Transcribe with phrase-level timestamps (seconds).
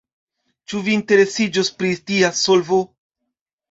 [0.71, 2.85] Ĉu vi interesiĝus pri tia solvo?